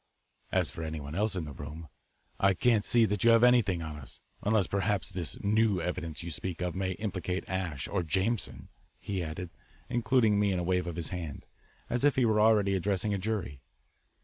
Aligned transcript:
As 0.51 0.71
for 0.71 0.81
anyone 0.81 1.13
else 1.13 1.35
in 1.35 1.45
the 1.45 1.53
room, 1.53 1.87
I 2.39 2.55
can't 2.55 2.83
see 2.83 3.05
that 3.05 3.23
you 3.23 3.29
have 3.29 3.43
anything 3.43 3.83
on 3.83 3.97
us 3.97 4.19
unless 4.41 4.65
perhaps 4.65 5.11
this 5.11 5.37
new 5.43 5.79
evidence 5.79 6.23
you 6.23 6.31
speak 6.31 6.59
of 6.59 6.73
may 6.73 6.93
implicate 6.93 7.45
Asche, 7.47 7.87
or 7.87 8.01
Jameson," 8.01 8.69
he 8.99 9.21
added, 9.21 9.51
including 9.91 10.39
me 10.39 10.51
in 10.51 10.57
a 10.57 10.63
wave 10.63 10.87
of 10.87 10.95
his 10.95 11.09
hand, 11.09 11.45
as 11.87 12.03
if 12.03 12.15
he 12.15 12.25
were 12.25 12.41
already 12.41 12.73
addressing 12.75 13.13
a 13.13 13.19
jury. 13.19 13.61